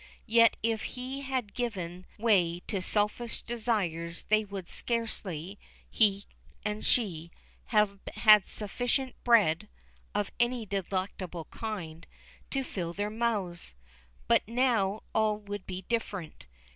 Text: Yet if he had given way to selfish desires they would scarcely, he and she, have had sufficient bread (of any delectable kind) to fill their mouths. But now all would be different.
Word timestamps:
Yet 0.25 0.57
if 0.63 0.81
he 0.97 1.21
had 1.21 1.53
given 1.53 2.07
way 2.17 2.61
to 2.67 2.81
selfish 2.81 3.43
desires 3.43 4.23
they 4.29 4.43
would 4.43 4.67
scarcely, 4.67 5.59
he 5.91 6.25
and 6.65 6.83
she, 6.83 7.29
have 7.65 7.99
had 8.15 8.47
sufficient 8.49 9.13
bread 9.23 9.69
(of 10.15 10.31
any 10.39 10.65
delectable 10.65 11.45
kind) 11.51 12.07
to 12.49 12.63
fill 12.63 12.93
their 12.93 13.11
mouths. 13.11 13.75
But 14.27 14.41
now 14.47 15.03
all 15.13 15.37
would 15.37 15.67
be 15.67 15.83
different. 15.83 16.47